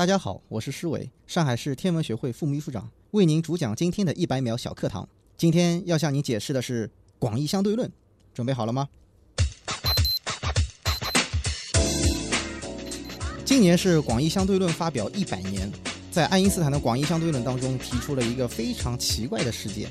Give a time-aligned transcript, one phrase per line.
[0.00, 5.06] 大家好，我是施伟，上海市天文学会副秘书长，为您主讲今天的一百秒小课堂。
[5.36, 7.92] 今天要向您解释的是广义相对论，
[8.32, 8.88] 准备好了吗？
[13.44, 15.70] 今年是广义相对论发表一百年，
[16.10, 19.86] 在爱因斯坦的广义相对论当中提出了一个非常奇怪的世界，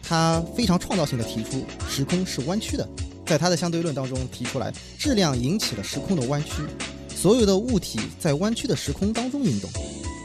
[0.00, 2.88] 他非常创造性的提出时空是弯曲的，
[3.26, 6.62] 在他的相对论当中提出来质量引起了时空的弯曲。
[7.20, 9.68] 所有的物体在弯曲的时空当中运动，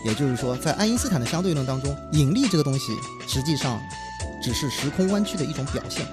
[0.06, 2.96] 也就是说，在爱因斯坦的相对论当中，引力这个东西
[3.28, 3.82] 实际上
[4.44, 6.06] 只是时空弯曲的一种表现。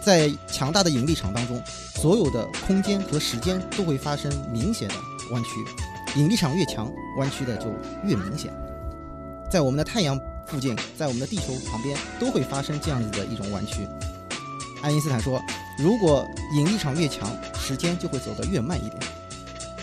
[0.00, 1.60] 在强大的引力场当中，
[1.96, 4.94] 所有的空间和时间都会发生明显的
[5.32, 5.50] 弯曲。
[6.14, 7.66] 引力场越强，弯曲的就
[8.04, 8.52] 越明显。
[9.50, 13.84] 在我们的太阳附近，在我们的地球旁边，都会发生这样子的一种弯曲。
[14.80, 15.42] 爱因斯坦说，
[15.76, 17.28] 如果引力场越强，
[17.58, 19.02] 时间就会走得越慢一点。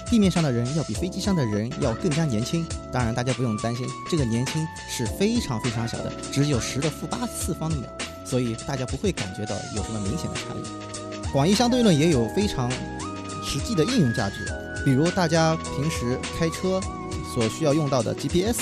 [0.05, 7.89] 地面上的人要比飞机上的人要更加年轻，当然大家不用担心，这个年轻是非常非常小的，只有十的负八次方的秒，
[8.23, 11.31] 所以大家不会感觉到有什么明显的差异。
[11.31, 12.71] 广义相对论也有非常
[13.43, 14.45] 实际的应用价值，
[14.85, 16.79] 比如大家平时开车
[17.33, 18.59] 所需要用到的 GPS，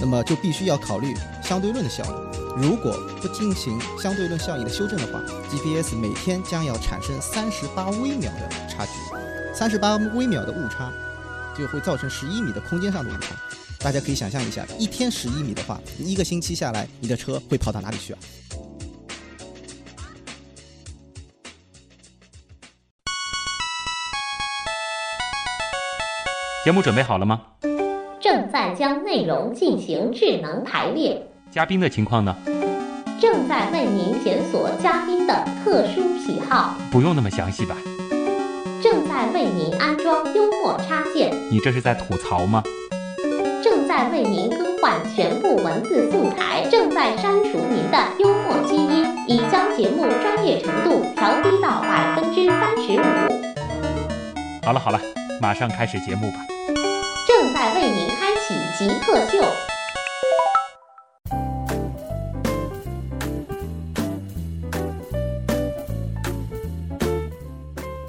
[0.00, 2.36] 那么就必须要考虑相对论的效应。
[2.56, 5.20] 如果不进行相对论效应的修正的话
[5.50, 8.92] ，GPS 每天将要产生三十八微秒的差距。
[9.58, 10.92] 三十八微秒的误差，
[11.56, 13.34] 就会造成十一米的空间上的误差。
[13.80, 18.18] 大家可以想象一下，一天十一米的话，一个星期下来，你的车会跑到哪里去啊？
[26.62, 27.40] 节目准备好了吗？
[28.20, 31.26] 正在将内容进行智能排列。
[31.50, 32.36] 嘉宾的情况呢？
[33.18, 36.76] 正在为您检索嘉宾的特殊喜好。
[36.90, 37.74] 不用那么详细吧？
[39.36, 42.62] 为您安装幽默插件，你这是在吐槽吗？
[43.62, 53.04] 正在为您更换全部文字素材，正在删除您的幽默基因，已将节目专业程度调低到百分之三十五。
[54.64, 54.98] 好了好了，
[55.38, 56.38] 马上开始节目吧。
[57.28, 59.44] 正在为您开启极客秀。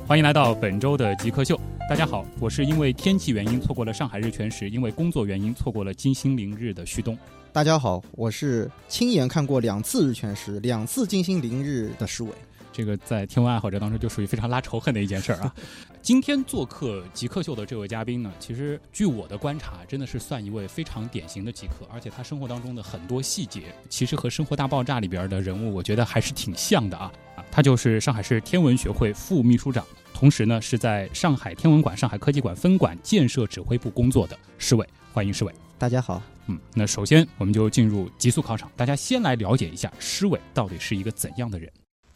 [0.08, 1.60] 欢迎来到本周的极客秀。
[1.90, 7.18] 大家好，我是因为天气原因错过了上海日全食，因为工作原因错过了金星凌日的旭东。
[7.52, 12.30] 大家好，我是亲眼看过两次日全食、两次金星凌日的石伟。
[12.78, 15.52] 这个在天文爱好者当中就属于非常拉仇恨的一件事儿啊。
[16.00, 27.12] 今天做客极客秀的这位嘉宾呢，其实据我的观察，真的是算一位非常典型的极客，而且他生活当中的很多细节，其实和《生活大爆炸》里边的人物，我觉得还是挺像的啊。
[27.36, 29.84] 啊，他就是上海市天文学会副秘书长。
[30.14, 35.52] 同时呢，是在上海天文馆、上海科技馆分馆建设指挥部工作的施伟，欢迎施伟。
[35.80, 41.68] 大家好，嗯，那首先我们就进入极速考场，大家先来了解一下施伟到底是一个怎样的人。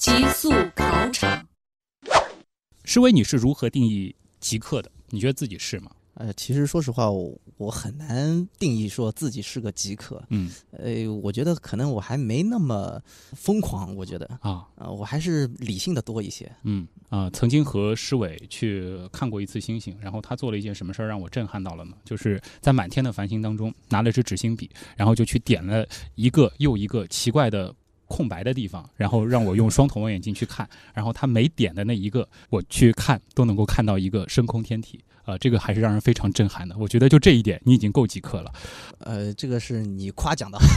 [0.02, 1.48] 极速考场，
[2.84, 4.92] 施伟，你是如何定义极客的？
[5.10, 5.92] 你觉得自己是吗？
[6.16, 10.20] 呃，其实说实话，我我很难定义说自己是个极客。
[10.30, 13.00] 嗯，呃，我觉得可能我还没那么
[13.34, 13.96] 疯狂。
[13.96, 16.52] 我觉得啊，呃，我还是理性的多一些。
[16.64, 21.96] 嗯啊，曾经和施伟去看过一次星星，然后他做了一件什么事儿让我震撼到了呢？
[22.04, 27.72] 就是在满天的繁星当中拿了支纸星笔，然后就去点了一个又一个奇怪的
[28.12, 35.00] 空白的地方，然后让我用双筒望远镜去看，然后他每点的那一个我去看都能够看到一个深空天体。
[35.24, 36.76] 呃，这个还是让人非常震撼的。
[36.80, 38.52] 我觉得就这一点，你已经够极客了。
[38.98, 40.68] 呃，这个是你夸奖的好。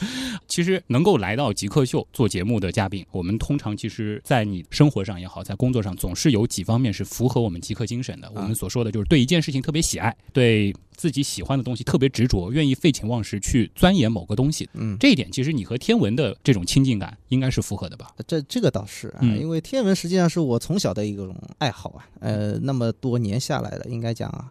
[0.48, 8.32] 其实能够来到极客秀做节目的嘉宾，我们通常其实，在你生活上也好，在工作上，总是有几方面是符合我们极客精神的。
[8.34, 10.74] 我们所说的就是对一件事情特别喜爱，对。
[10.96, 14.68] 自己喜欢的东西特别执着，愿意废寝忘食去钻研某个东西。
[14.74, 18.14] 嗯，这一点其实你和天文的这种亲近感应该是符合的吧？
[18.26, 22.08] 这这个倒是啊，因为天文实际上是我从小的一种爱好啊。
[22.20, 24.50] 呃，那么多年下来的，应该讲啊，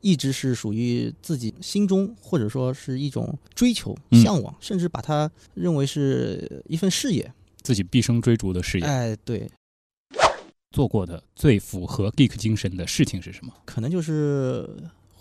[0.00, 7.32] 一直是属于自己心中或者说是一种追求、向往，甚至把它认为是一份事业，
[7.62, 8.86] 自己毕生追逐的事业。
[8.86, 9.48] 哎，对。
[10.70, 13.52] 做过的最符合 geek 精神的事情是什么？
[13.64, 14.68] 可能就是。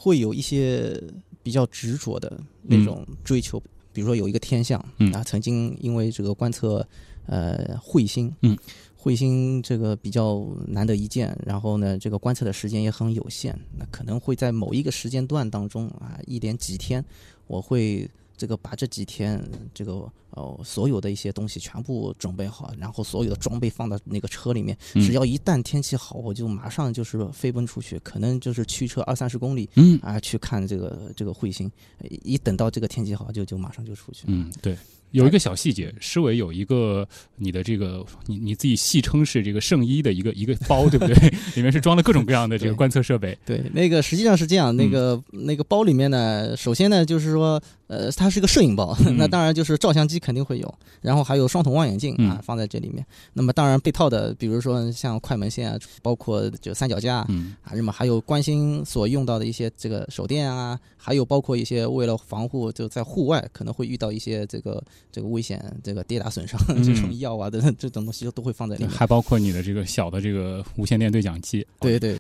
[0.04, 1.02] 会有一些
[1.42, 3.58] 比较执着的那种追求，
[3.94, 4.78] 比如说有一个天象
[5.14, 6.86] 啊，曾经因为这个观测
[7.26, 8.58] 呃彗星，嗯，
[9.02, 17.02] 彗星这个比较难得一见，然后呢，这个观测的时间也很有限，那可能会在某一个时间段当中啊，一连几天，
[17.48, 18.10] 我会。
[18.44, 19.42] 这个把这几天
[19.74, 34.25] 这个哦所有的一些东西全部准备好，然后所有的装备放到那个车里面，嗯只要一旦天气好，我就马上就是飞奔出去，可能就是驱车二三十公里嗯啊去看这个这个彗星，一等到这个天气好就就马上就出去。
[34.28, 34.78] 嗯，对。
[35.13, 37.07] 有一个小细节，施伟有一个
[37.38, 41.15] 你的这个你你自己戏称是这个圣衣的一个一个包，对不对？
[41.56, 43.38] 里面是装了各种各样的这个观测设备。
[43.45, 53.06] 对，那个实际上是这样，那个、那个包里面呢，首先呢就是说，呃，它是个摄影包，嗯 那当然就是照相机肯定会有，然后还有双筒望远镜啊、嗯放在这里面。
[53.33, 57.24] 那么当然被套的，比如说像快门线啊，包括就三脚架。
[57.30, 68.90] 嗯啊，那么还有关心所用到的一些这个手电啊，还有包括一些为了防护就在户外可能会遇到一些这个这个危险，这个跌打损伤、嗯 这种药啊等等这种东西都会放在里面。
[68.90, 71.66] 还包括你的这个小的这个无线电对讲机。
[71.80, 72.18] 对对，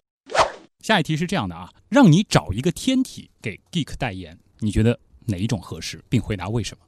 [0.81, 6.83] 下一题是这样的啊，让你找一个天体给 Geek 代言，你觉得哪一种合适，并回答为什么？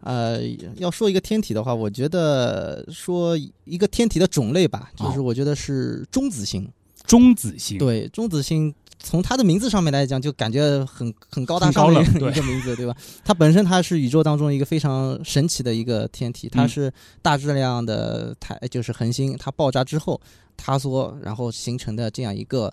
[0.00, 0.40] 呃，
[0.76, 6.70] 要说一个天体的话，我觉得说一个天体的种类吧，哦就是我觉得是中子星。
[7.04, 12.94] 中子星。，对，中子星从它的名字上面来讲，就感觉很很高大上的一个名字，对吧？
[13.24, 16.92] 它本身它是宇宙当中一个非常神奇的一个天体，它嗯是
[17.22, 20.20] 大质量的太就是恒星，它爆炸之后
[20.56, 22.72] 塌缩，然后形成的这样一个。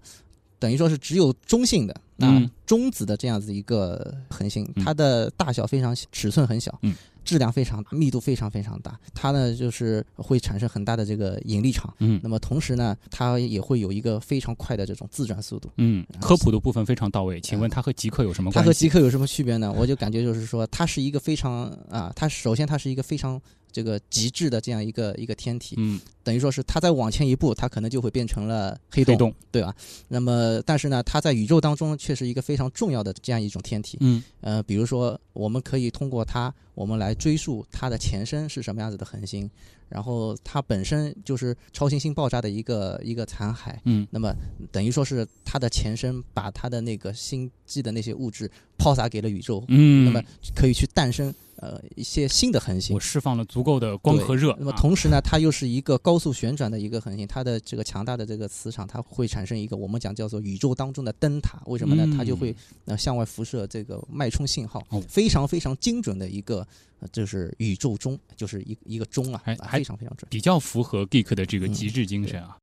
[0.58, 6.96] 等于说是只有中性的啊、嗯中子的这样子一个恒星，嗯它的大小非常小尺寸很小，嗯
[7.26, 11.94] 质量非常大，密度非常非常大，它呢就是会产生很大的这个引力场。
[12.00, 15.70] 嗯那么同时呢，它也会有一个非常快的这种自转速度。
[15.78, 17.42] 嗯，科普的部分非常到位。
[17.42, 18.72] 请问它和极客有什么它和？
[18.76, 19.74] 极客有什么区别呢？
[19.76, 23.42] 我就感觉就是说，它是一个非常啊，它首先它是一个非常
[23.76, 29.36] 这个极致的这样一个一个天体，嗯，等于说是它再往前一步，它可能就会变成了黑洞，黑洞。
[29.52, 29.76] 对吧？
[30.08, 33.98] 那么但是呢，它在宇宙当中却是一个非常重要的这样一种天体。
[34.00, 39.50] 嗯呃，比如说我们可以通过它，我们来追溯它的前身是什么样子的恒星，
[39.90, 43.76] 然后它本身就是超新星爆炸的一个一个残骸。
[43.84, 44.34] 嗯那么
[44.72, 50.22] 等于说是它的前身把它的那个星际的那些物质抛洒给了宇宙，嗯，那么
[50.56, 53.00] 可以去诞生呃一些新的恒星我。
[53.00, 54.56] 释放了足够的光和热。
[54.60, 61.62] 那么啊同时呢，它又是一个高速旋转的一个恒星，它的这个强大的这个磁场，它会产生一个我们讲叫做宇宙当中的灯塔。
[61.66, 62.04] 为什么呢？
[62.06, 62.56] 嗯它就会
[62.86, 66.66] 呃向外辐射这个脉冲信号哦，非常非常精准的一个，
[67.00, 69.42] 呃就是宇宙钟，就是一一个钟啊
[69.72, 70.28] 非常非常准。
[70.30, 72.58] 比较符合 Geek 的这个嗯极致精神啊。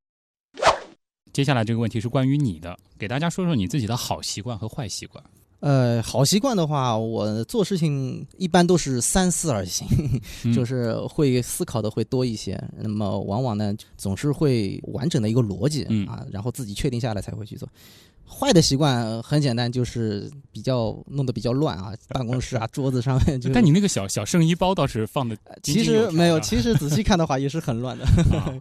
[1.33, 5.23] 接下来这个问题是关于你的，给大家说说你自己的好习惯和坏习惯。
[5.63, 9.87] 呃，好习惯的话，我做事情一般都是三思而行，
[10.45, 12.61] 嗯 就是会思考的会多一些。
[12.77, 17.69] 那么往往呢，总是会完整的一个逻辑、嗯啊，然后自己确定下来才会去做。
[18.29, 23.49] 坏的习惯呃很简单，就是比较弄得比较乱啊， 办公室啊桌子上面就。
[23.53, 28.05] 但你那个小小圣衣包倒是放的井其实没有，其实仔细看的话也是很乱的。
[28.37, 28.53] 啊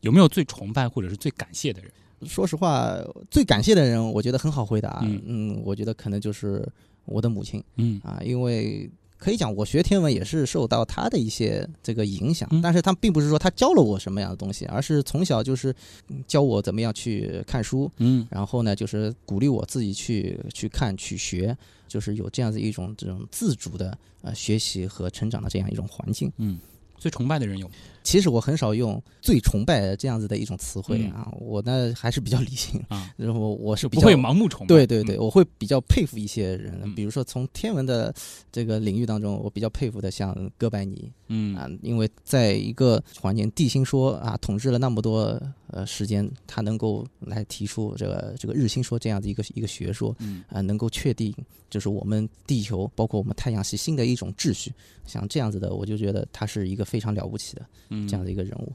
[0.00, 1.90] 有没有最崇拜或者是最感谢的人？
[2.26, 2.96] 说实话，
[3.30, 5.00] 最感谢的人，我觉得很好回答。
[5.02, 6.66] 嗯嗯，我觉得可能就是
[7.04, 7.62] 我的母亲。
[7.76, 15.74] 嗯啊，因为可以讲我学天文也是受到他的一些这个影响，嗯但是他并不是说他教了我什么样的东西，而是从小就是
[16.08, 21.56] 嗯教我怎么样去看书，嗯然后呢就是鼓励我自己去去看去学，
[21.88, 26.30] 就是有这样子一种这种自主的呃学习和成长的这样一种环境。
[26.36, 26.58] 嗯，
[26.98, 27.74] 最崇拜的人有吗？
[28.02, 31.10] 其实我很少用最崇拜这样子的一种词汇嗯。
[31.12, 33.10] 啊，我呢还是比较理性，啊？
[33.16, 34.68] 然后我是比较就不会盲目崇拜。
[34.68, 35.20] 对对对，嗯。
[35.20, 36.94] 我会比较佩服一些人，嗯。
[36.94, 38.14] 比如说从天文的
[38.52, 41.56] 这个领域当中，我比较佩服的像哥白尼嗯。
[41.56, 50.44] 啊，因为在一个环境地心说啊统治了那么多呃时间，他能够来提出这个这个日心说这样的一个一个学说嗯。
[50.48, 51.34] 啊，能够确定
[51.70, 54.70] 就是我们地球包括我们太阳系新的一种秩序，
[55.06, 58.72] 像这样子的，我就觉得他是一个非常了不起的嗯这样的一个人物。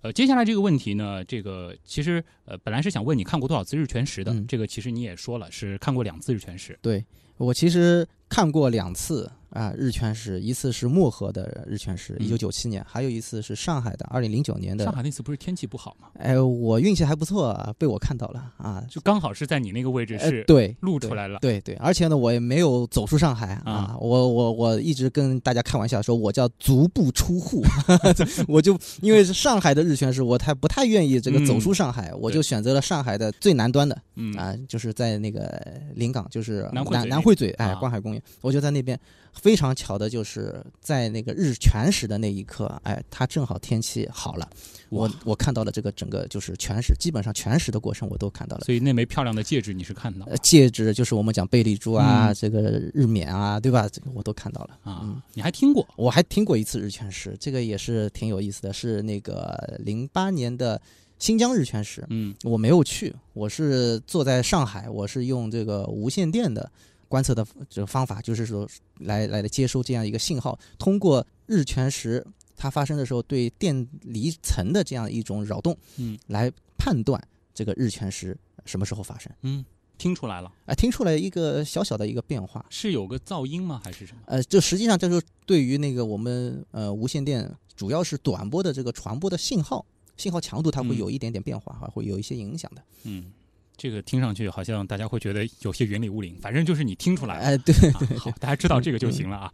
[0.00, 6.78] 呃，接下来这个问题呢，这个其实呃，本来是想问你看过多少次日全食的，嗯这个其实你也说了，是看过两次日全食。
[6.80, 7.04] 对
[7.38, 14.84] 我其实看过两次啊，日全食，一次是漠河的日全食，嗯一九九七年，还有一次是上海的，二零零九年的。
[14.84, 16.08] 上海那次不是天气不好吗？
[16.18, 21.38] 哎，我运气还不错，啊，被我看到了啊，就刚好是在你那个位置呃是对露出来了。
[21.40, 27.64] 对对，而且呢，我也没有走出上海啊，啊我我我一直跟大家开玩笑说，我叫足不出户
[28.46, 35.58] 我就因为是上海的日全食，我太不太愿意这个走出上海，我就选择了上海的最南端的嗯啊，就是在那个
[35.94, 38.98] 临港，就是南汇嘴那南汇嘴，哎，啊观海公园，我就在那边。
[39.34, 44.48] 非常巧的就是在那个日全食的那一刻，哎，它正好天气好了，
[44.88, 48.64] 我我看到了这个整个就是全食，基本上全食的过程我都看到了。
[48.64, 53.88] 所以那枚漂亮的戒指你是看到呃，戒指就是我们讲贝利珠啊，嗯这个日冕啊，对吧？
[53.92, 54.70] 这个我都看到了。
[54.86, 55.22] 嗯啊？
[55.34, 55.86] 你还听过？
[55.94, 60.80] 我还听过一次日全食，这个也是挺有意思的，是那个零八年的
[61.20, 62.04] 新疆日全食。
[62.08, 66.68] 嗯我没有去，我是坐在上海，我是用这个无线电的
[67.08, 72.24] 观测的这个方法，就是说来来接收这样一个信号，通过日全食
[72.56, 77.20] 它发生的时候对电离层的这样一种扰动，嗯来判断
[77.54, 79.32] 这个日全食什么时候发生。
[79.42, 79.64] 嗯，
[79.96, 82.64] 听出来了，啊、听出来一个小小的一个变化。
[82.68, 83.80] 是有个噪音吗？
[83.82, 84.20] 还是什么？
[84.26, 89.86] 呃，就实际上这就是对于那个我们呃无线电主要是短波的这个传播的信号，
[90.16, 92.82] 信号强度它会嗯有一点点变化，哈、会有一些影响的。
[93.04, 93.32] 嗯，
[93.78, 97.44] 这个听上去好像大家会觉得有些云里雾里，反正就是你听出来了。
[97.44, 99.52] 哎、对，啊好，大家知道这个就行了啊。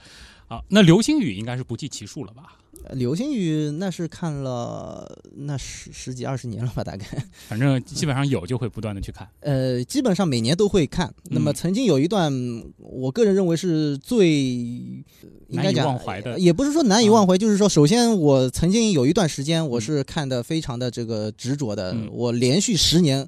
[0.49, 2.59] 啊，那流星雨应该是不计其数了吧？
[2.93, 7.07] 流星雨那是看了那十十几二十年了吧，大概。
[7.49, 9.27] 反正基本上有就会不断的去看。
[9.41, 11.13] 呃，基本上每年都会看。
[11.31, 12.31] 那么嗯曾经有一段，
[12.79, 15.07] 我个人认为是最应
[15.49, 23.27] 难以该忘怀的啊也不是说难以忘怀，就是说，首先我曾经有一段时间，我嗯是看的非常的这个执着的，嗯我连续十年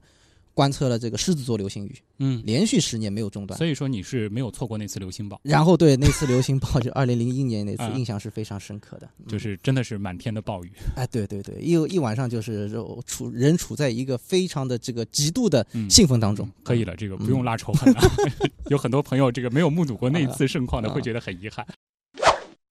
[0.57, 3.59] 观测了这个狮子座流星雨，嗯，连续十年没有中断。
[3.59, 9.07] 所以说你是没有错过那次流星暴，然后对那次流星暴， 就二零零一年那次啊，印象是非常深刻的。
[9.19, 10.73] 嗯就是真的是满天的暴雨。
[10.95, 16.51] 哎，对对对，一一晚上就是就处人处在一个非常的这个极度的嗯兴奋当中。
[16.65, 18.01] 可以了，这个不用拉仇恨了。
[18.71, 21.67] 有很多朋友这个没有目睹过那一次盛况的，啊会觉得很遗憾。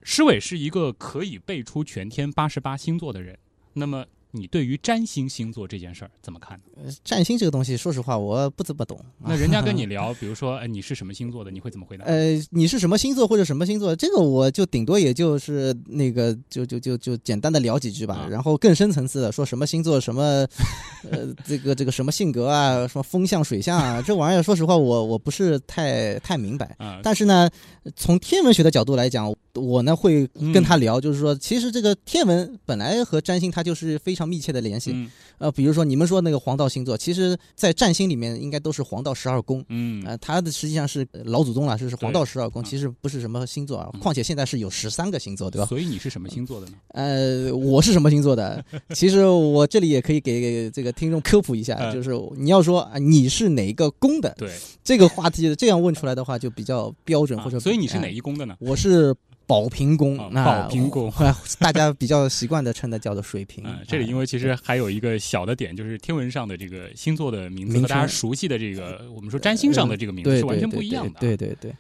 [0.02, 3.38] 施伟是一个可以背出全天八十八星座的人，
[3.74, 6.60] 那么你对于占星星座这件事儿怎么看？
[7.04, 8.98] 占星这个东西，说实话我不怎么懂。
[8.98, 12.06] 啊那人家跟你 聊，比如说，哎，你是什么星座的，你会怎么回答？
[12.06, 13.96] 呃，你是什么星座或者什么星座？
[13.96, 18.16] 这个我就顶多也就是那个，就就就就简单的聊几句吧。
[18.16, 20.46] 啊然后更深层次的说什么星座什么，
[21.10, 26.76] 呃，这个这个什么性格啊，什么风象水象啊，这玩意儿，说实话我我不是太太明白。
[26.80, 27.50] 啊，但是呢，
[27.96, 34.92] 从天文学的角度来讲，我呢会跟他聊，就是说，其实这个天文本来和占星它就是非常密切的联系。
[34.94, 39.64] 嗯呃，比如说你们说那个黄道星座，其实在占星里面应该都是黄道十二宫。
[39.70, 44.00] 嗯呃，它的实际上是呃老祖宗了，是是黄道十二宫，啊其实不是什么星座啊嗯。
[44.00, 45.66] 况且现在是有十三个星座，对吧？
[45.68, 46.74] 所以你是什么星座的呢？
[46.90, 48.64] 呃，我是什么星座的？
[48.96, 54.50] 其实我这里也可以给给这个听众科普一下，嗯就是你要说啊你是哪一个宫的对，
[54.84, 58.56] 这个话题，这样问出来的话就比较标准，或者啊所以你是哪哎一宫的呢？
[58.60, 59.14] 我是
[59.48, 61.12] 宝瓶宫宝瓶宫
[61.60, 63.80] 大家比较习惯的称它叫做水瓶嗯，。
[63.88, 71.20] 这里因为其实还有一个小的点，就是天文上的这个星座的名字和大家熟悉的这个我们说占星上的这个名字是完全不一样的。
[71.20, 71.74] 对对对，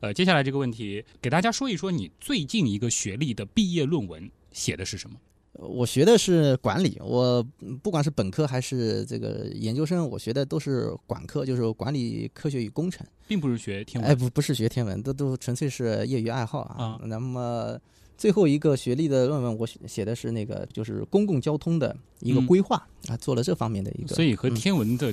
[0.00, 5.16] 呃，接下来这个问题，给大家说一说你最近一个学历的毕业论文写的是什么？
[5.58, 13.06] 我学的是管理，我嗯不管是本科还是这个研究生，我学的都是管科，就是管理科学与工程。
[13.26, 14.10] 并不是学天文。
[14.10, 16.84] 哎，不不是学天文，都都纯粹是业余爱好啊。
[16.84, 17.78] 啊那么
[18.16, 22.76] 最后一个学历的论文，我写写的是那个就是公共交通的一个嗯规划、
[23.08, 25.12] 啊，做了这方面的一个，所以和嗯天文的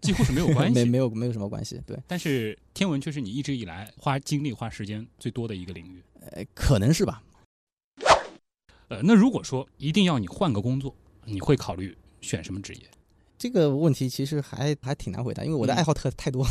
[0.00, 0.84] 几乎是没有关系 没。
[0.84, 1.80] 没有没有什么关系。
[1.86, 6.02] 对，但是天文却是你一直以来花精力、花时间最多的一个领域。
[6.30, 7.22] 呃，可能是吧。
[8.88, 12.80] 呃，那如果说一定要你换个工作，你会考虑选什么职业？
[13.38, 16.44] 这个问题其实还还挺难回答，因为我的嗯爱好特、太多，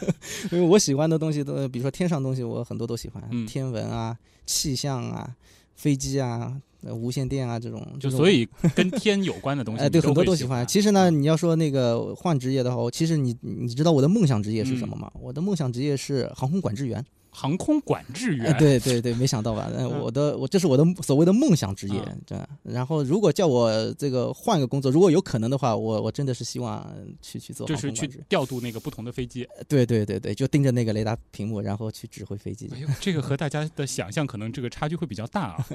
[0.50, 4.16] 因为我喜欢的东西都，比如说天上东西，我很多都喜欢，嗯天文啊、
[4.46, 5.36] 气象啊、
[5.74, 10.66] 飞机啊、呃无线电啊这种，就所以跟天有关的东西，哎，对，很多都喜欢。
[10.66, 15.12] 其实呢，你要说那个换职业的话，其实你你知道我的梦想职业是什么吗？
[15.20, 17.04] 我的梦想职业是航空管制员。
[17.30, 18.46] 航空管制员。
[18.46, 19.70] 哎，对对对，没想到吧？
[19.74, 22.38] 呃嗯我的我这是我的所谓的梦想职业啊，对。
[22.62, 26.86] 然后如果叫我这个换个工作，如果有可能的话，我我真的是希望
[27.22, 28.08] 去去做就是去。
[28.28, 29.46] 调度那个不同的飞机。
[29.68, 32.78] 对对对对，就盯着那个雷达屏幕，然后去指挥飞机哎。
[32.78, 35.66] 呦，这个和大家的想象可能这个差距会比较大啊。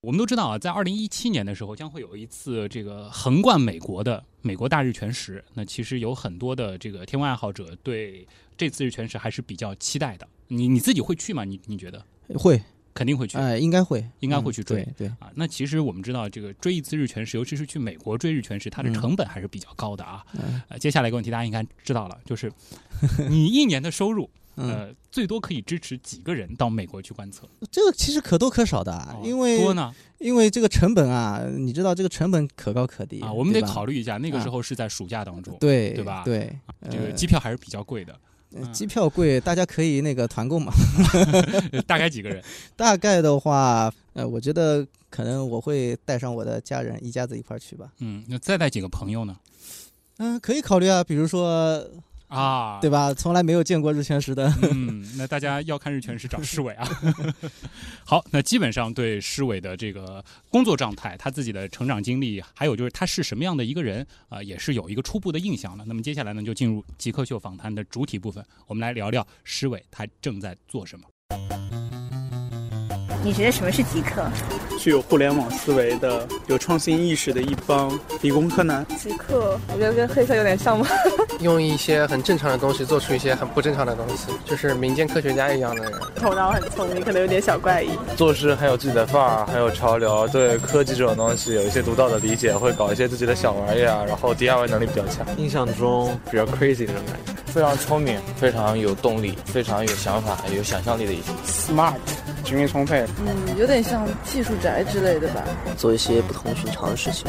[0.00, 5.44] 我们都知道啊，在二零一七年的时候，将会有一次这个横贯美国的美国大日全食。
[5.54, 8.26] 那其实有很多的这个天文爱好者对
[8.58, 10.28] 这次日全食还是比较期待的。
[10.48, 11.44] 你你自己会去吗？
[11.44, 12.60] 你你觉得会，
[12.92, 15.30] 肯定会去、哎，应该会，应该嗯会去追对对，啊？
[15.34, 20.24] 那其实我们知道，这个追一次日全食，尤其是去美国追日全食，它的嗯成本还是比较高的啊。
[20.34, 22.52] 嗯呃，接下来一个问题大家应该知道了，就是
[23.28, 24.28] 你一年的收入
[24.60, 27.48] 嗯，呃，最多可以支持几个人到美国去观测？
[27.70, 36.58] 这个其实可多可少的啊，哦因为多呢因为这个成本啊，你知道这个成本可高可低啊，我们得考虑一下，那个啊时候是在暑假当中，对对吧对，
[36.90, 38.18] 这个呃机票还是比较贵的，呃
[38.72, 40.72] 机票贵，大家可以那个团购嘛。
[41.72, 42.42] 呃 大概几个人？
[42.76, 47.90] 大概的话，呃，我觉得可能我会带上我的家人，一家子一块儿去吧。
[48.00, 49.36] 嗯，那再带几个朋友呢？
[50.18, 51.84] 嗯、可以考虑啊，比如说，
[52.28, 53.12] 啊，对吧？
[53.12, 56.86] 从来没有见过日全食的，嗯，那大家要看日全食找施伟啊。
[58.04, 65.84] 好，那基本上对施伟的这个工作状态、他自己的成长经历，还有就是他是什么样的一个人啊、也是有一个初步的印象了。
[65.86, 72.07] 那么接下来呢，就进入极客秀访谈的主体部分，我们来聊聊施伟他正在做什么。
[73.24, 74.24] 你觉得什么是极客？
[74.78, 78.86] 具有互联网思维的、有创新意识的一帮理工科男。
[78.96, 80.86] 极客，我觉得跟黑客有点像吗。
[81.40, 85.92] 用一些很正常的东西做出一些很不正常的东西，就是民间科学家一样的人。
[86.16, 87.90] 头脑很聪明，可能有点小怪异。
[88.16, 95.26] 做事很有自己的范儿，很有潮流，对科技这种东西有一些独到的理解，会搞一些自己的小玩意儿，然后 DIY 能力比较强。
[95.36, 101.32] 印象中比较 crazy 那种感觉，非常聪明，非常有动力，非常有想法、有想象力的一些。
[101.44, 101.94] smart，
[102.48, 103.04] 精力充沛。
[103.26, 105.44] 嗯，有点像技术宅之类的吧。
[105.76, 107.26] 做一些不同寻常的事情。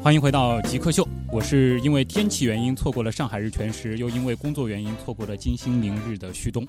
[0.00, 6.64] 欢迎回到极客秀，我是因为天气原因错过了上海日全食，又因为工作原因错过了金星明日的旭东。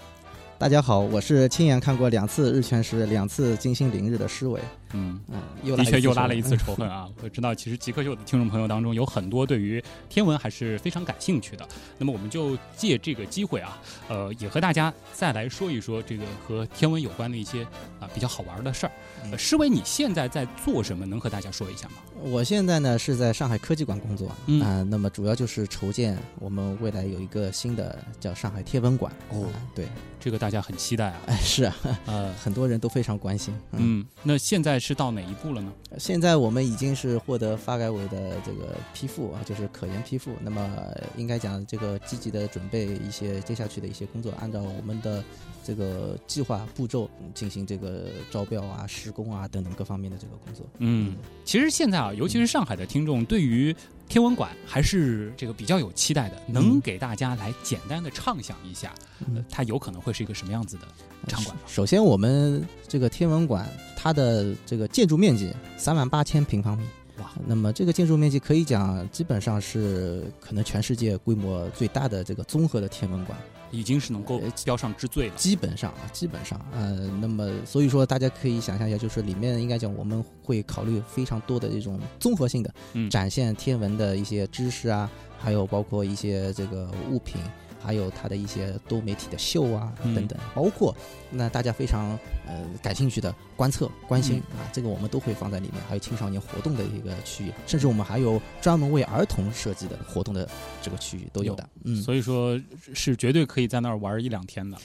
[0.64, 4.62] 大家好，我是亲眼看过两次日全食、两次金星凌日的施伟。
[4.94, 7.06] 嗯，嗯，又的确又拉了一次仇恨啊！
[7.22, 11.68] 我知道，其实极客秀的听众朋友当中有很多对于天文还是非常感兴趣的。
[11.98, 13.78] 那么我们就借这个机会啊，
[14.08, 17.64] 呃，也和大家再来说一说这个和天文有关的一些
[18.00, 18.92] 啊、比较好玩的事儿。
[19.32, 21.06] 呃，施伟，你现在在做什么？
[21.06, 21.96] 能和大家说一下吗？
[22.22, 29.12] 我现在呢是在上海科技馆工作啊、嗯那么主要就是筹建我们未来有一个新的叫上海天文馆。
[29.30, 29.88] 哦啊对，
[30.20, 31.22] 这个大家很期待啊。
[31.26, 31.76] 哎，是啊，
[32.06, 33.54] 呃，很多人都非常关心。
[33.72, 35.74] 嗯，嗯，那现在是到哪一步了呢？
[35.98, 40.32] 现在我们已经是获得发改委的这个批复啊，就是可研批复。
[40.42, 45.22] 那么呃应该讲这个积极的准备一些接下去的一些工作，按照我们的
[45.66, 50.66] 这个计划步骤嗯进行这个招标啊、施工啊等等各方面的这个工作。
[50.80, 51.16] 嗯，
[51.46, 53.74] 其实现在啊，尤其是上海的听众，对于
[54.10, 60.88] 天文馆还是这个比较有期待的，能嗯给大家来简单的畅想一下，呃嗯，它有可能会是一个什么样子的
[61.28, 61.56] 场馆？
[61.66, 63.66] 首先，我们这个天文馆
[63.96, 66.84] 它的这个建筑面积三万八千平方米。
[67.20, 73.38] 哇，那么这个建筑面积可以讲，基本上是可能全世界规模最大的这个综合的天文馆。
[73.74, 75.36] 已经是能够呃标上之最了。
[75.36, 85.10] 基本上啊，基本上，呃，那么所以说大家可以想象一下，就是里面应该讲我们会考虑非常多的这种综合性的，嗯展现天文的一些知识啊，
[85.40, 87.42] 还有包括一些这个物品，
[87.84, 90.96] 还有它的一些多媒体的秀啊嗯等等，包括
[91.30, 92.18] 那大家非常
[92.48, 100.48] 呃感兴趣的观测、关心、嗯啊，这个我们都会放在里面，还有青少年活动的一个区域，甚至我们还有专门为儿童设计的活动的
[100.82, 102.02] 这个区域都有的，嗯。
[102.02, 102.60] 所以说
[102.94, 104.78] 是绝对可以在那儿玩一两天的。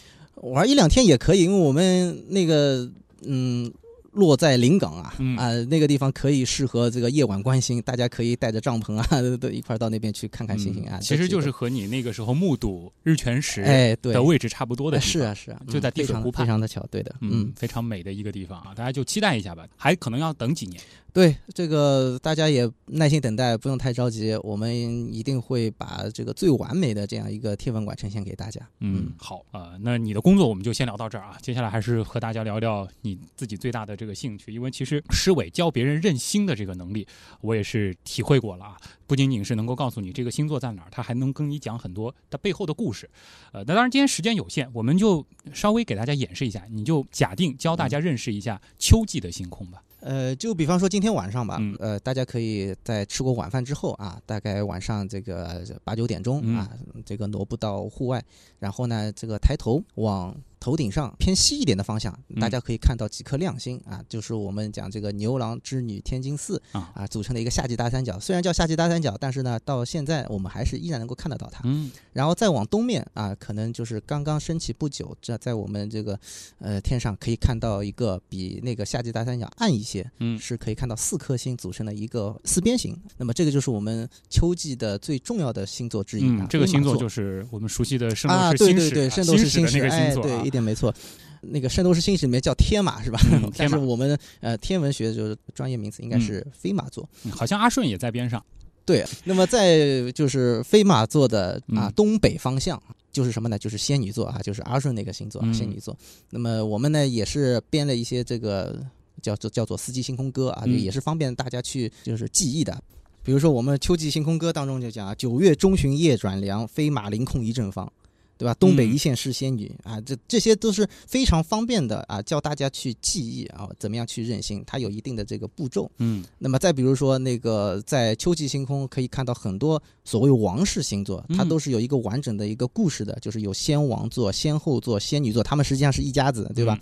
[0.43, 2.91] 玩一两天也可以，因为我们那个
[3.23, 3.73] 嗯。
[4.19, 9.07] 落在临港啊，嗯啊，那个地方可以适合这个夜晚观星，大家可以带着帐篷啊，
[9.41, 10.99] 都一块儿到那边去看看星星啊。
[10.99, 15.01] 嗯其实就是和你那个时候目睹日全食哎，对的位置差不多的。
[15.01, 20.81] 是啊是啊，就在地水湖畔非常的巧，对的，嗯嗯，，非常美的一个地方啊，大家就期待一下吧，还可能要等几年。
[21.19, 24.73] 对这个大家也耐心等待，不用太着急，我们
[25.13, 28.61] 一定会把这个最完美的这样一个天文馆呈现给大家。
[28.79, 31.37] 嗯，好啊、呃那你的工作我们就先聊到这儿啊。
[31.43, 37.05] 接下来还是和大家聊聊你自己最大的这个兴趣，因为其实施伟教别人认星的这个能力，
[37.41, 38.77] 我也是体会过了啊。
[39.09, 43.11] 不仅仅是能够告诉你这个星座在哪儿，他还能跟你讲很多它背后的故事。
[43.51, 49.83] 呃，那当然今天时间有限，我们就稍微给大家演示一下，你就假定教大家认识一下秋季的星空吧。
[50.01, 56.71] 呃，就比方说今天晚上吧，嗯呃，大家可以在吃过晚饭之后啊，大概晚上这个八九点钟嗯啊，
[57.05, 58.23] 这个挪步到户外，
[58.59, 68.19] 然后呢，这个抬头往头顶上偏西一点的方向，嗯大家可以看到几颗亮星啊，就是我们讲这个牛郎织女天津四啊啊组成的一个夏季大三角。
[68.19, 71.61] 虽然叫夏季大三角，但是呢，到现在我们还是依然能够看得到它。
[71.65, 76.19] 嗯然后再往东面啊，可能就是刚刚升起不久，这在我们这个
[76.59, 82.99] 呃天上可以看到一个比那个夏季大三角暗一些，嗯是可以看到四颗星组成的一个四边形。
[83.17, 90.93] 那么这个就是我们秋季的最重要的星座之一啊嗯，，这个星座就是我们熟悉的圣斗啊，士星矢对对对，啊圣斗士星星矢，的那个星哎，座啊对，一点没错。
[91.41, 93.21] 那个《圣斗士星矢》里面叫天马是吧？
[93.31, 97.09] 嗯 但天马是我们呃天文学就是专业名词应该是飞马座。
[97.25, 98.45] 嗯好像阿顺也在边上。
[98.85, 102.83] 对，那么在就是飞马座的啊嗯东北方向，
[103.13, 103.57] 就是什么呢？
[103.57, 105.97] 就是仙女座啊，就是阿顺那个星座，啊仙女座。
[106.31, 108.77] 那么我们呢也是编了一些这个
[109.23, 112.77] 叫做叫做四季星空歌啊，嗯也是方便大家去就是记忆的。
[113.23, 117.89] 比如说我们秋季星空歌当中就讲啊，九月中旬夜转凉，飞马凌空一阵风。
[118.39, 118.55] 对吧？
[118.55, 125.91] 东北嗯一线是仙女、啊，这这些都是非常方便的啊，教大家去记忆啊，怎么样去任性，它有一定的这个步骤。
[125.99, 136.79] 嗯那么再比如说，那个在秋季星空可以看到很多所谓王室星座，它嗯都是有一个完整的一个故事的，就是有先王座、先后座、仙女座，他们实际上是一家子，对吧？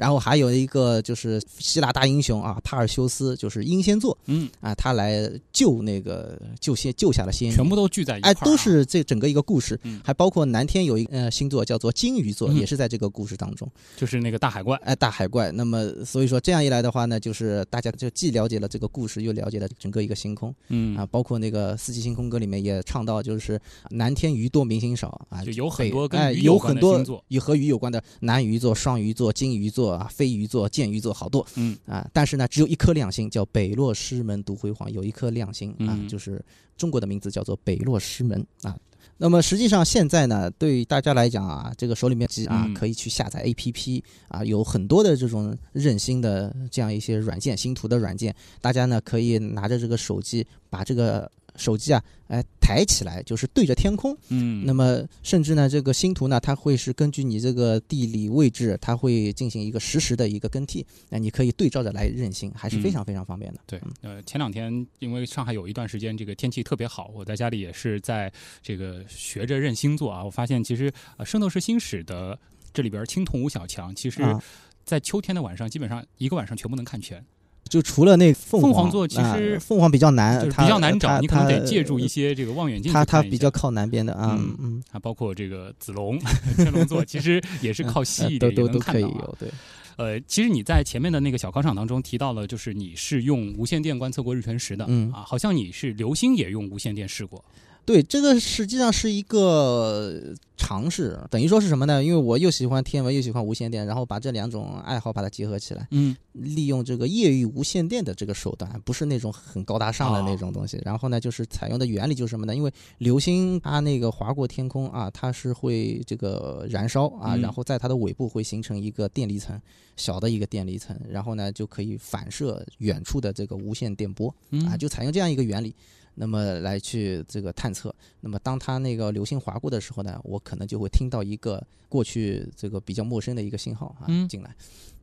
[0.00, 4.16] 然后还有一个就是希腊大英雄啊，帕尔修斯，就是英仙座。
[4.24, 10.00] 嗯，啊，他来救那个救仙救下了仙女，全部都聚在一块哎，儿啊，都是这整个一个故事，嗯。
[10.02, 12.56] 还包括南天有一个呃星座叫做金鱼座，嗯。
[12.56, 13.70] 也是在这个故事当中。
[13.94, 14.74] 就是那个大海怪。
[14.84, 15.52] 哎，大海怪。
[15.52, 20.54] 那么所以说这样一来的话呢，就是大家就既了解了这个故事，又了解了整个一个星空。
[20.68, 20.96] 嗯。
[20.96, 23.60] 啊，包括那个《四季星空歌》里面也唱到，就是
[23.90, 27.22] 南天鱼多明星少啊，就有很多跟哎鱼有关有很多的星座。
[27.28, 31.76] 与和鱼有关的南鱼座、双鱼座、金鱼座啊、飞鱼座、剑鱼座好多嗯。
[31.86, 36.44] 啊，但是呢，只有一颗亮星叫北落师门独辉煌，有一颗亮星啊嗯，就是
[36.76, 38.76] 中国的名字叫做北落师门啊。
[39.22, 62.92] 那么实际上现在呢，对大家来讲啊，这个手里面机啊嗯，可以去下载 APP 啊，有很多的这种任星的这样一些软件，星图的软件，大家呢可以拿着这个手机，把这个手机啊，哎抬起来，就是对着天空，嗯，那么甚至呢，这个星图呢，它会是根据你这个地理位置，它会进行一个实时的一个更替，那你可以对照着来认星，还是非嗯。
[62.92, 63.60] 常非常方便的。
[63.66, 68.32] 对，呃，前两天因为上海有一段时间这个天气特别好，我在家里也是在
[68.62, 70.24] 这个学着认星座啊。
[70.24, 72.38] 我发现其实呃《圣斗士星矢》的
[72.72, 74.42] 这里边青铜五小强，其实啊。
[74.82, 77.24] 在秋天的晚上，基本上一个晚上全部能看全，
[77.70, 86.18] 就除了那凤凤凰凰座其啊实凤凰比较难，就是比较难找，你可能得借助一些这个望远镜它它比较靠南边的啊，嗯嗯，啊，包括这个子龙、
[86.58, 89.12] 天龙座，其实也是靠西一点 也呃都都都能看到啊。
[89.12, 89.48] 可以有，对。
[89.96, 95.12] 呃，其实你在前面的那个小考场当中提到了，就是你是用无线电观测过日全食的，嗯。
[95.12, 97.44] 啊，好像你是流星也用无线电试过，
[97.84, 102.04] 对，这个实际上是一个尝试，等于说是什么呢？
[102.04, 110.80] 因为我又喜欢天文，又喜欢无线电，然后把这两种爱好把它结合起来，嗯利用这个业余无线电的这个手段，不是那种很高大上的那种东西。
[110.84, 112.54] 然后呢，就是采用的原理就是什么呢？
[112.54, 119.60] 因为流星它那个划过天空啊，它是会这个燃烧啊，嗯然后在它的尾部会形成一个电离层，
[119.96, 124.32] 小的一个电离层，然后呢就可以反射远处的这个无线电波。
[124.50, 125.74] 嗯啊，就采用这样一个原理，
[126.20, 127.94] 那么来去这个探测。
[128.20, 134.54] 那么当它那个流星划过的时候呢，我可能就会听到一个过去这个比较陌生的一个信号啊、嗯进来，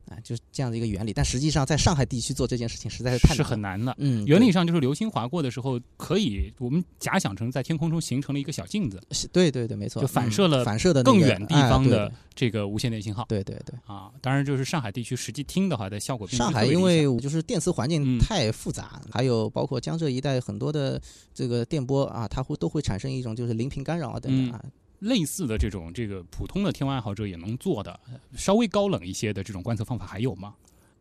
[0.08, 1.12] 啊，就是这样的一个原理。
[1.12, 3.42] 但实际上在上海地区做这件事情实在是太是。
[3.42, 3.94] 很难的。
[3.98, 9.00] 嗯，原理上就是流星划过的时候，可以我们假想成在天空中形成了一个小镜子，
[9.32, 13.24] 对对对，没错，就反嗯射了反射的更远地方的这个无线电信号。
[13.28, 13.74] 对对对。
[13.86, 21.00] 啊，当然就是上海地区实际听的话，的效果并上海因为就是电磁环境嗯太复杂，还有包括江浙一带很多的
[21.32, 24.62] 这个电波啊，它会都会产生一种就是临频干扰啊等等啊，
[25.00, 27.98] 类似的这种这个普通的天文爱好者也能做的，
[28.36, 30.54] 稍微高冷一些的这种观测方法还有吗？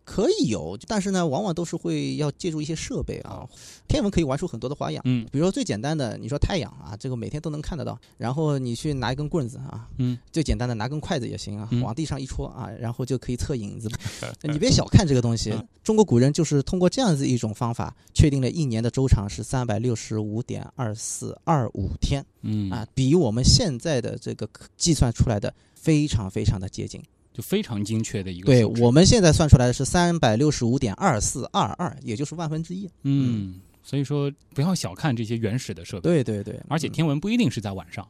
[0.07, 3.45] 可以有，但是呢，往往都是会要借助一些设备啊。
[3.89, 13.89] 天文可以玩出很多的花样，嗯比如说最简单的，你说太阳啊，这个每天都能看得到，然后你去拿一根棍子啊，嗯，最简单的拿根筷子也行啊，嗯往地上一戳啊，然后就可以测影子。
[14.49, 27.03] 你别小看这个东西，中国古人就是通过这样子一种方法，确定了一年的周长是三百六十五点二四二五天嗯啊，比我们现在的这个计算出来的非常非常的接近。
[27.37, 32.89] 就非常精确的一个对我们现在算出来的是三百六十五点二四二二，也就是万分之一。
[33.03, 36.01] 嗯，所以说不要小看这些原始的设备。
[36.01, 38.07] 对对对，而且天文不一定是在晚上，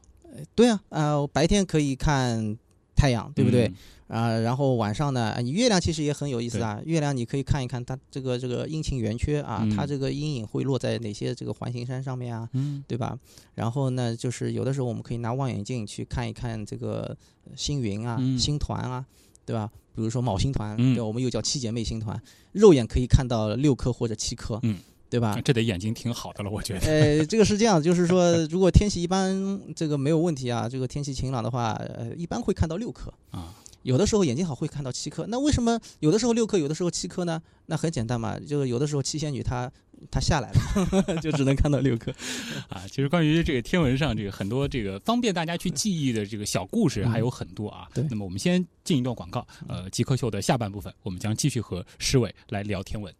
[0.55, 2.57] 对啊，呃，白天可以看
[2.95, 3.67] 太阳，对不对？
[3.67, 3.75] 嗯
[4.07, 6.81] 啊、然后晚上呢，呃你月亮其实也很有意思啊。
[6.85, 13.17] 月亮你可以看一看它这个这个阴晴圆缺啊，嗯它这个阴影会落在哪些这个环形山上面啊，嗯对吧？
[13.55, 19.05] 然后呢，就是有的时候我们可以拿望远镜去看一看这个呃星云啊、嗯星团啊，
[19.45, 19.69] 对吧？
[19.93, 24.77] 比如说昴星团，嗯对，我们又叫七姐妹星团，肉眼可以看到六颗或者七颗，嗯，
[25.09, 25.37] 对吧？
[25.43, 26.87] 这得眼睛挺好的了，我觉得。
[26.87, 33.53] 呃，这个是这样，就是说， 如果天气一般，这个没有问题啊，这个天气晴朗的话，呃，一般会看到六颗啊。
[33.87, 37.41] 有的时候眼睛好会看到七颗，那为什么有的时候六颗，有的时候七颗呢？
[37.67, 39.71] 那很简单嘛，就是有的时候七仙女她
[40.11, 42.11] 她下来了， 就只能看到六颗。
[42.67, 47.87] 啊，其实关于这个天文上这个很多这个方便大家去记忆的这个小故事还有很多啊。
[47.93, 53.13] 对那么我们先进一段广告，呃，极客秀的下半部分，我们将继续和施伟来聊天文。